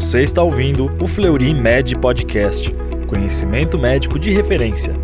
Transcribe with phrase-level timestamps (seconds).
[0.00, 2.72] Você está ouvindo o Fleury Med Podcast,
[3.08, 4.94] conhecimento médico de referência.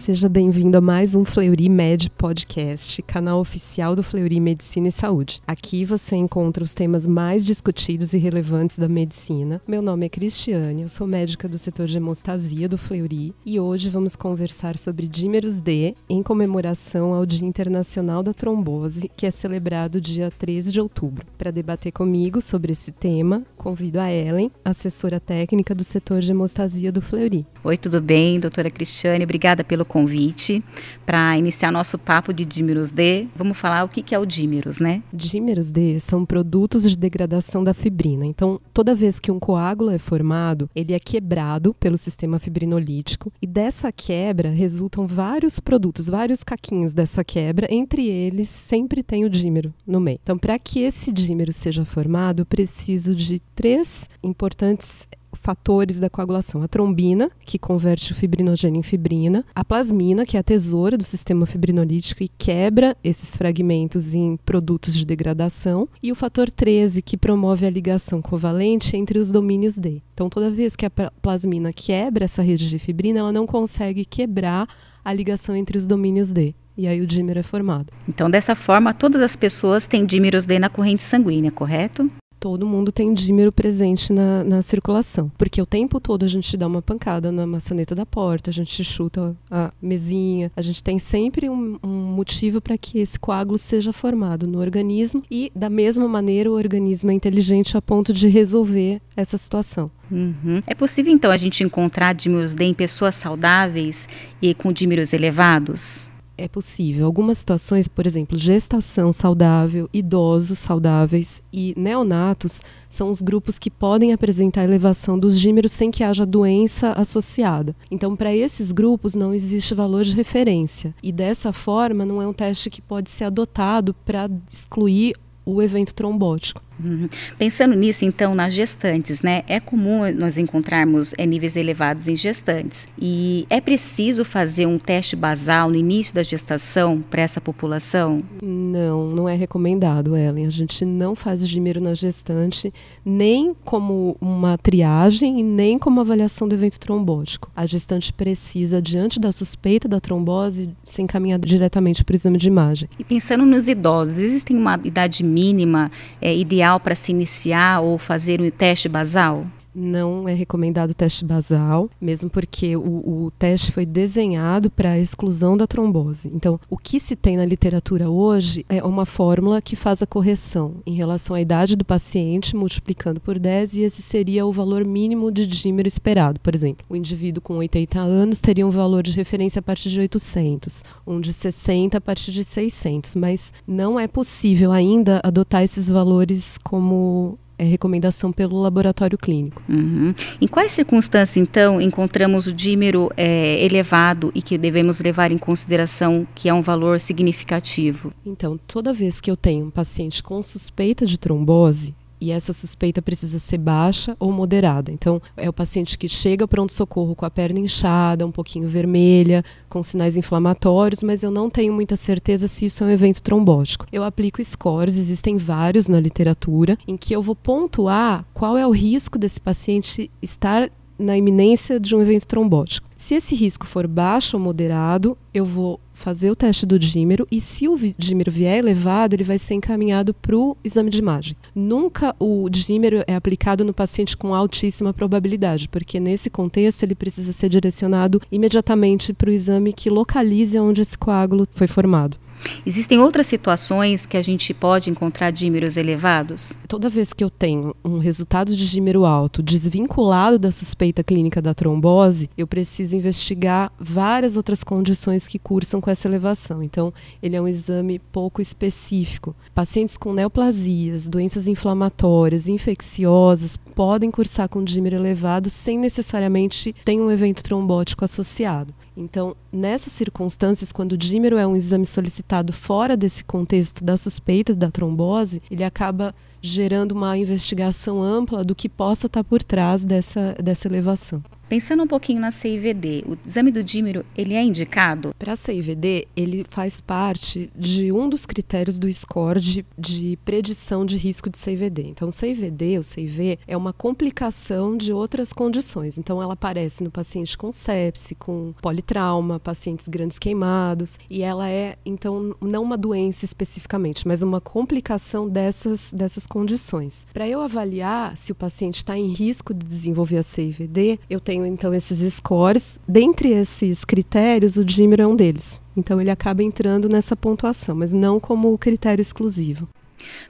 [0.00, 5.42] Seja bem-vindo a mais um Fleury Med Podcast, canal oficial do Fleury Medicina e Saúde.
[5.46, 9.60] Aqui você encontra os temas mais discutidos e relevantes da medicina.
[9.68, 13.90] Meu nome é Cristiane, eu sou médica do setor de hemostasia do Fleury e hoje
[13.90, 20.00] vamos conversar sobre dímeros D em comemoração ao Dia Internacional da Trombose, que é celebrado
[20.00, 21.26] dia 13 de outubro.
[21.36, 26.90] Para debater comigo sobre esse tema, convido a Ellen, assessora técnica do setor de hemostasia
[26.90, 27.46] do Fleury.
[27.62, 29.22] Oi, tudo bem, doutora Cristiane?
[29.22, 30.64] Obrigada pelo convite.
[31.04, 35.02] Para iniciar nosso papo de dímeros D, vamos falar o que, é o dímeros, né?
[35.12, 38.24] Dímeros D são produtos de degradação da fibrina.
[38.24, 43.46] Então, toda vez que um coágulo é formado, ele é quebrado pelo sistema fibrinolítico e
[43.46, 47.68] dessa quebra resultam vários produtos, vários caquinhos dessa quebra.
[47.70, 50.18] Entre eles, sempre tem o dímero no meio.
[50.22, 56.62] Então, para que esse dímero seja formado, eu preciso de três importantes fatores da coagulação:
[56.62, 61.04] a trombina, que converte o fibrinogênio em fibrina, a plasmina, que é a tesoura do
[61.04, 67.16] sistema fibrinolítico e quebra esses fragmentos em produtos de degradação, e o fator 13, que
[67.16, 70.02] promove a ligação covalente entre os domínios D.
[70.14, 74.68] Então, toda vez que a plasmina quebra essa rede de fibrina, ela não consegue quebrar
[75.04, 76.54] a ligação entre os domínios D.
[76.76, 77.92] E aí o dímero é formado.
[78.08, 82.10] Então, dessa forma, todas as pessoas têm dímeros D na corrente sanguínea, correto?
[82.40, 85.30] Todo mundo tem dímero presente na, na, circulação.
[85.36, 88.82] Porque o tempo todo a gente dá uma pancada na maçaneta da porta, a gente
[88.82, 93.92] chuta a mesinha, a gente tem sempre um, um motivo para que esse coágulo seja
[93.92, 99.02] formado no organismo e, da mesma maneira, o organismo é inteligente a ponto de resolver
[99.14, 99.90] essa situação.
[100.10, 100.62] Uhum.
[100.66, 104.08] É possível, então, a gente encontrar dímeros em pessoas saudáveis
[104.40, 106.09] e com dímeros elevados?
[106.40, 107.06] É possível.
[107.06, 114.12] Algumas situações, por exemplo, gestação saudável, idosos saudáveis e neonatos são os grupos que podem
[114.12, 117.76] apresentar elevação dos dímeros sem que haja doença associada.
[117.90, 120.94] Então, para esses grupos não existe valor de referência.
[121.02, 125.14] E dessa forma, não é um teste que pode ser adotado para excluir
[125.44, 126.62] o evento trombótico.
[126.82, 127.08] Uhum.
[127.38, 129.42] Pensando nisso, então, nas gestantes, né?
[129.46, 132.86] É comum nós encontrarmos é, níveis elevados em gestantes.
[132.98, 138.18] E é preciso fazer um teste basal no início da gestação para essa população?
[138.42, 140.46] Não, não é recomendado, Ellen.
[140.46, 142.72] A gente não faz dímero na gestante,
[143.04, 147.50] nem como uma triagem e nem como avaliação do evento trombótico.
[147.54, 152.48] A gestante precisa, diante da suspeita da trombose, ser encaminhada diretamente para o exame de
[152.48, 152.88] imagem.
[152.98, 158.40] E pensando nos idosos, existe uma idade mínima é, ideal para se iniciar ou fazer
[158.40, 159.46] um teste basal?
[159.74, 164.98] Não é recomendado o teste basal, mesmo porque o, o teste foi desenhado para a
[164.98, 166.30] exclusão da trombose.
[166.34, 170.76] Então, o que se tem na literatura hoje é uma fórmula que faz a correção
[170.86, 175.30] em relação à idade do paciente, multiplicando por 10, e esse seria o valor mínimo
[175.30, 176.40] de dímero esperado.
[176.40, 180.00] Por exemplo, o indivíduo com 80 anos teria um valor de referência a partir de
[180.00, 185.88] 800, um de 60 a partir de 600, mas não é possível ainda adotar esses
[185.88, 189.62] valores como é recomendação pelo laboratório clínico.
[189.68, 190.14] Uhum.
[190.40, 196.26] Em quais circunstâncias, então, encontramos o dímero é, elevado e que devemos levar em consideração
[196.34, 198.14] que é um valor significativo?
[198.24, 203.00] Então, toda vez que eu tenho um paciente com suspeita de trombose, e essa suspeita
[203.00, 204.92] precisa ser baixa ou moderada.
[204.92, 209.82] Então, é o paciente que chega pronto-socorro com a perna inchada, um pouquinho vermelha, com
[209.82, 213.86] sinais inflamatórios, mas eu não tenho muita certeza se isso é um evento trombótico.
[213.92, 218.70] Eu aplico scores, existem vários na literatura, em que eu vou pontuar qual é o
[218.70, 220.70] risco desse paciente estar
[221.00, 222.88] na iminência de um evento trombótico.
[222.94, 227.40] Se esse risco for baixo ou moderado, eu vou fazer o teste do dímero e
[227.40, 231.36] se o dímero vier elevado, ele vai ser encaminhado para o exame de imagem.
[231.54, 237.32] Nunca o dímero é aplicado no paciente com altíssima probabilidade, porque nesse contexto ele precisa
[237.32, 242.16] ser direcionado imediatamente para o exame que localize onde esse coágulo foi formado.
[242.64, 246.52] Existem outras situações que a gente pode encontrar dímeros elevados?
[246.66, 251.54] Toda vez que eu tenho um resultado de dímero alto desvinculado da suspeita clínica da
[251.54, 256.62] trombose, eu preciso investigar várias outras condições que cursam com essa elevação.
[256.62, 256.92] Então,
[257.22, 259.34] ele é um exame pouco específico.
[259.54, 267.10] Pacientes com neoplasias, doenças inflamatórias, infecciosas, podem cursar com dímero elevado sem necessariamente ter um
[267.10, 268.74] evento trombótico associado.
[268.96, 274.54] Então, nessas circunstâncias, quando o dímero é um exame solicitado fora desse contexto da suspeita
[274.54, 280.34] da trombose, ele acaba gerando uma investigação ampla do que possa estar por trás dessa,
[280.42, 281.22] dessa elevação.
[281.50, 285.12] Pensando um pouquinho na CIVD, o exame do dímero, ele é indicado?
[285.18, 290.86] Para a CIVD, ele faz parte de um dos critérios do score de, de predição
[290.86, 291.88] de risco de CIVD.
[291.88, 295.98] Então, o CIVD, o CIV, é uma complicação de outras condições.
[295.98, 301.76] Então, ela aparece no paciente com sepse, com politrauma, pacientes grandes queimados, e ela é,
[301.84, 307.08] então, não uma doença especificamente, mas uma complicação dessas, dessas condições.
[307.12, 311.39] Para eu avaliar se o paciente está em risco de desenvolver a CIVD, eu tenho
[311.40, 312.78] tenho então esses scores.
[312.86, 315.60] Dentre esses critérios, o dímero é um deles.
[315.76, 319.68] Então ele acaba entrando nessa pontuação, mas não como critério exclusivo.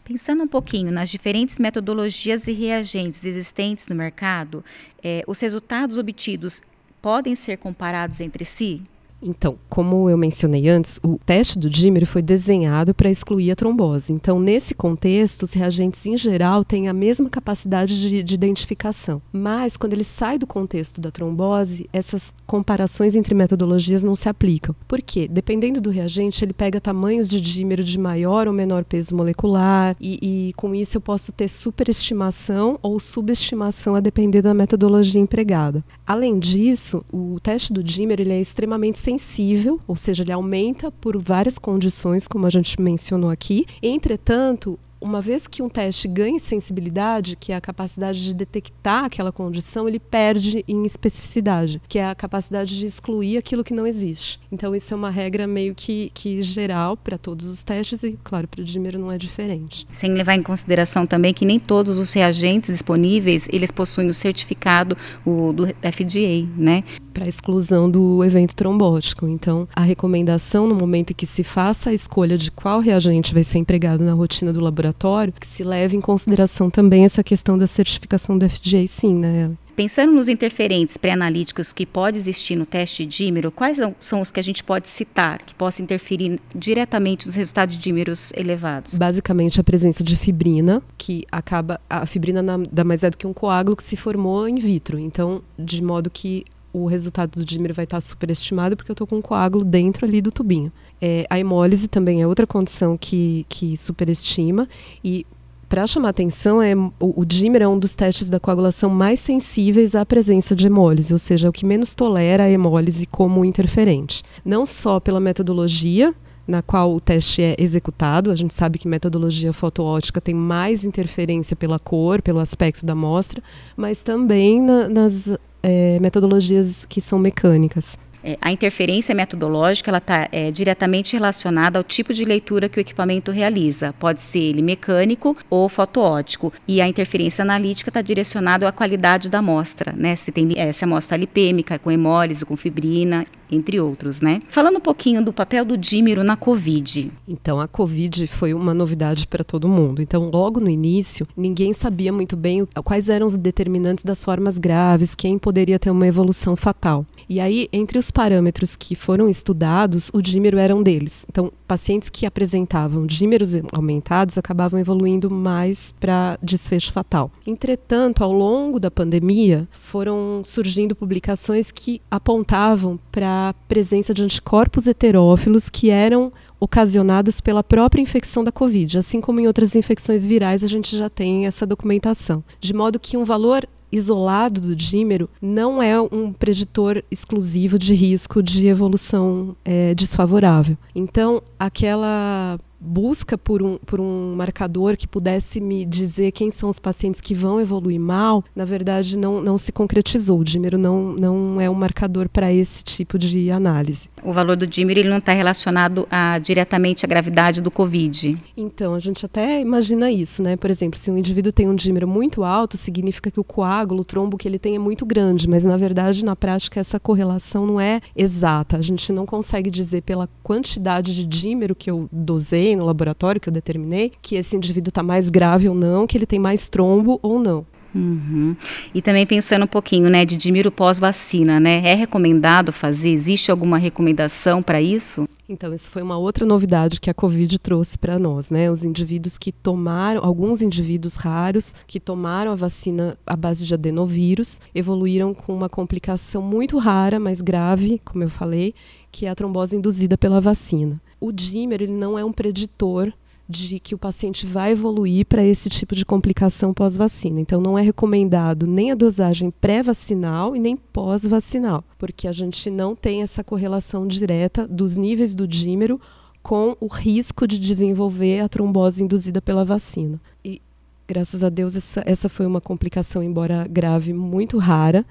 [0.04, 4.64] Pensando um pouquinho nas diferentes metodologias e reagentes existentes no mercado,
[5.02, 6.60] eh, os resultados obtidos
[7.00, 8.82] podem ser comparados entre si?
[9.22, 14.12] Então, como eu mencionei antes, o teste do dímero foi desenhado para excluir a trombose.
[14.12, 19.20] Então, nesse contexto, os reagentes em geral têm a mesma capacidade de, de identificação.
[19.32, 24.74] Mas, quando ele sai do contexto da trombose, essas comparações entre metodologias não se aplicam.
[24.88, 25.28] Por quê?
[25.28, 30.48] Dependendo do reagente, ele pega tamanhos de dímero de maior ou menor peso molecular, e,
[30.48, 35.84] e com isso eu posso ter superestimação ou subestimação a depender da metodologia empregada.
[36.10, 41.16] Além disso, o teste do dímero ele é extremamente sensível, ou seja, ele aumenta por
[41.16, 43.64] várias condições, como a gente mencionou aqui.
[43.80, 49.32] Entretanto, uma vez que um teste ganha sensibilidade, que é a capacidade de detectar aquela
[49.32, 54.38] condição, ele perde em especificidade, que é a capacidade de excluir aquilo que não existe.
[54.52, 58.46] Então, isso é uma regra meio que, que geral para todos os testes e, claro,
[58.46, 59.86] para o dímero não é diferente.
[59.92, 64.96] Sem levar em consideração também que nem todos os reagentes disponíveis, eles possuem o certificado
[65.24, 66.84] o, do FDA, né?
[67.14, 69.26] Para exclusão do evento trombótico.
[69.26, 73.42] Então, a recomendação no momento em que se faça a escolha de qual reagente vai
[73.42, 77.56] ser empregado na rotina do laboratório laboratório, que se leve em consideração também essa questão
[77.56, 79.50] da certificação do FDA, sim, né?
[79.76, 84.38] Pensando nos interferentes pré-analíticos que pode existir no teste de dímero, quais são os que
[84.38, 88.98] a gente pode citar que possam interferir diretamente nos resultados de dímeros elevados?
[88.98, 93.32] Basicamente a presença de fibrina, que acaba a fibrina nada mais é do que um
[93.32, 94.98] coágulo que se formou in vitro.
[94.98, 99.16] Então, de modo que o resultado do dímero vai estar superestimado porque eu estou com
[99.16, 100.70] um coágulo dentro ali do tubinho.
[101.00, 104.68] É, a hemólise também é outra condição que, que superestima
[105.02, 105.26] e
[105.70, 107.24] para chamar atenção, é, o, o
[107.60, 111.48] é um dos testes da coagulação mais sensíveis à presença de hemólise, ou seja, é
[111.48, 114.24] o que menos tolera a hemólise como interferente.
[114.44, 116.12] Não só pela metodologia,
[116.44, 118.32] na qual o teste é executado.
[118.32, 123.40] A gente sabe que metodologia fotoótica tem mais interferência pela cor, pelo aspecto da amostra,
[123.76, 125.32] mas também na, nas
[125.62, 127.96] é, metodologias que são mecânicas.
[128.22, 133.30] É, a interferência metodológica está é, diretamente relacionada ao tipo de leitura que o equipamento
[133.30, 133.94] realiza.
[133.98, 136.52] Pode ser ele mecânico ou fotoótico.
[136.66, 140.14] E a interferência analítica está direcionada à qualidade da amostra, né?
[140.16, 144.40] Se tem é, se a amostra é lipêmica, com hemólise, com fibrina, entre outros, né?
[144.48, 147.10] Falando um pouquinho do papel do dímero na Covid.
[147.28, 150.00] Então, a Covid foi uma novidade para todo mundo.
[150.02, 155.14] Então, logo no início, ninguém sabia muito bem quais eram os determinantes das formas graves,
[155.14, 157.04] quem poderia ter uma evolução fatal.
[157.28, 161.24] E aí, entre os parâmetros que foram estudados, o dímero era um deles.
[161.28, 167.30] Então, pacientes que apresentavam dímeros aumentados acabavam evoluindo mais para desfecho fatal.
[167.46, 175.68] Entretanto, ao longo da pandemia, foram surgindo publicações que apontavam para presença de anticorpos heterófilos
[175.68, 178.98] que eram ocasionados pela própria infecção da Covid.
[178.98, 182.44] Assim como em outras infecções virais, a gente já tem essa documentação.
[182.60, 188.42] De modo que um valor isolado do dímero não é um preditor exclusivo de risco
[188.42, 190.76] de evolução é, desfavorável.
[190.94, 196.78] Então, aquela busca por um, por um marcador que pudesse me dizer quem são os
[196.78, 200.40] pacientes que vão evoluir mal, na verdade não, não se concretizou.
[200.40, 204.08] O dímero não, não é um marcador para esse tipo de análise.
[204.22, 208.38] O valor do dímero ele não está relacionado a, diretamente à gravidade do COVID?
[208.56, 210.56] Então, a gente até imagina isso, né?
[210.56, 214.04] Por exemplo, se um indivíduo tem um dímero muito alto, significa que o coágulo, o
[214.04, 217.80] trombo que ele tem é muito grande, mas na verdade, na prática, essa correlação não
[217.80, 218.76] é exata.
[218.76, 223.48] A gente não consegue dizer pela quantidade de dímero que eu dosei no laboratório, que
[223.48, 227.18] eu determinei, que esse indivíduo está mais grave ou não, que ele tem mais trombo
[227.22, 227.66] ou não.
[227.94, 228.54] Uhum.
[228.94, 231.82] E também pensando um pouquinho, né, de Dimiro pós-vacina, né?
[231.84, 233.10] É recomendado fazer?
[233.10, 235.28] Existe alguma recomendação para isso?
[235.48, 238.70] Então, isso foi uma outra novidade que a Covid trouxe para nós, né?
[238.70, 244.60] Os indivíduos que tomaram, alguns indivíduos raros que tomaram a vacina à base de adenovírus,
[244.72, 248.72] evoluíram com uma complicação muito rara, mas grave, como eu falei,
[249.10, 251.00] que é a trombose induzida pela vacina.
[251.20, 253.12] O dímer ele não é um preditor
[253.50, 257.40] de que o paciente vai evoluir para esse tipo de complicação pós-vacina.
[257.40, 262.94] Então, não é recomendado nem a dosagem pré-vacinal e nem pós-vacinal, porque a gente não
[262.94, 266.00] tem essa correlação direta dos níveis do dímero
[266.42, 270.20] com o risco de desenvolver a trombose induzida pela vacina.
[270.44, 270.62] E,
[271.08, 275.04] graças a Deus, essa, essa foi uma complicação, embora grave, muito rara,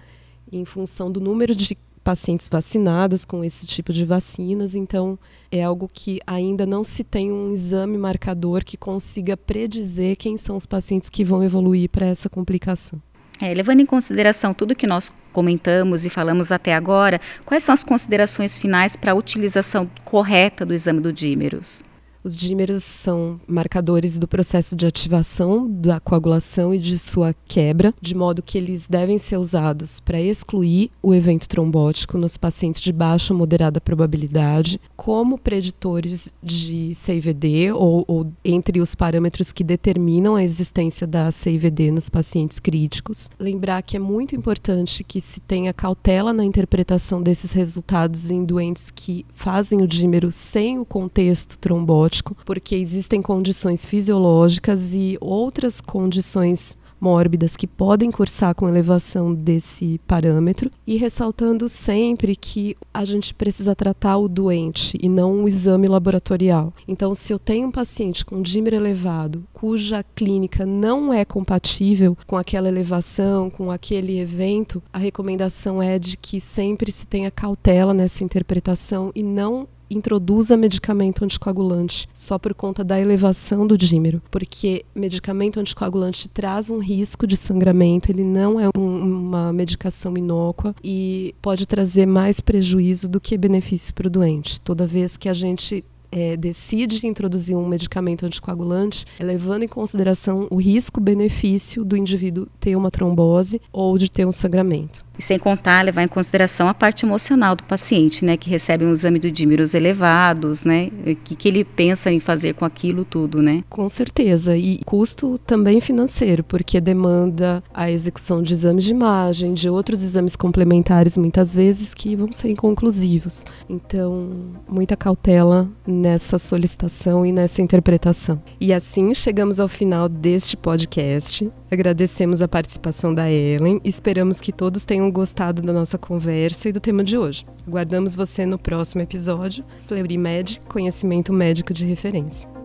[0.50, 1.78] em função do número de
[2.10, 5.16] pacientes vacinados com esse tipo de vacinas, então
[5.51, 10.56] é algo que ainda não se tem um exame marcador que consiga predizer quem são
[10.56, 13.00] os pacientes que vão evoluir para essa complicação.
[13.39, 17.84] É, levando em consideração tudo que nós comentamos e falamos até agora, quais são as
[17.84, 21.84] considerações finais para a utilização correta do exame do dímeros?
[22.21, 28.13] Os dímeros são marcadores do processo de ativação da coagulação e de sua quebra, de
[28.13, 33.33] modo que eles devem ser usados para excluir o evento trombótico nos pacientes de baixa
[33.33, 40.43] ou moderada probabilidade, como preditores de CIVD ou, ou entre os parâmetros que determinam a
[40.43, 43.29] existência da CIVD nos pacientes críticos.
[43.39, 48.91] Lembrar que é muito importante que se tenha cautela na interpretação desses resultados em doentes
[48.91, 52.09] que fazem o dímero sem o contexto trombótico
[52.46, 60.70] porque existem condições fisiológicas e outras condições mórbidas que podem cursar com elevação desse parâmetro
[60.86, 66.74] e ressaltando sempre que a gente precisa tratar o doente e não o exame laboratorial.
[66.88, 72.38] Então, se eu tenho um paciente com dímer elevado, cuja clínica não é compatível com
[72.38, 78.24] aquela elevação, com aquele evento, a recomendação é de que sempre se tenha cautela nessa
[78.24, 85.60] interpretação e não introduza medicamento anticoagulante só por conta da elevação do dímero, porque medicamento
[85.60, 91.65] anticoagulante traz um risco de sangramento, ele não é um, uma medicação inócua e pode
[91.65, 94.62] trazer mais prejuízo do que benefício para o doente.
[94.62, 100.48] Toda vez que a gente é, decide introduzir um medicamento anticoagulante, é levando em consideração
[100.50, 105.05] o risco-benefício do indivíduo ter uma trombose ou de ter um sangramento.
[105.19, 108.93] E sem contar, levar em consideração a parte emocional do paciente, né, que recebe um
[108.93, 113.41] exame do dímeros elevados, né, o que, que ele pensa em fazer com aquilo tudo,
[113.41, 113.63] né?
[113.69, 119.69] Com certeza, e custo também financeiro, porque demanda a execução de exames de imagem, de
[119.69, 123.43] outros exames complementares, muitas vezes, que vão ser inconclusivos.
[123.69, 124.29] Então,
[124.67, 128.41] muita cautela nessa solicitação e nessa interpretação.
[128.59, 131.51] E assim chegamos ao final deste podcast.
[131.69, 137.04] Agradecemos a participação da Ellen esperamos que todos gostado da nossa conversa e do tema
[137.04, 137.46] de hoje.
[137.68, 139.63] Aguardamos você no próximo episódio.
[139.88, 142.59] Fleury Med, conhecimento médico de referência.